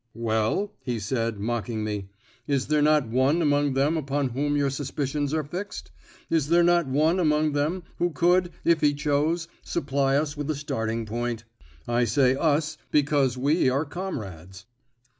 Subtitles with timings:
[0.15, 2.07] "Well?" he said, mocking me.
[2.47, 5.91] "Is there not one among them upon whom your suspicions are fixed?
[6.27, 10.55] Is there not one among them who could, if he chose, supply us with a
[10.55, 11.43] starting point?
[11.87, 14.65] I say 'us,' because we are comrades."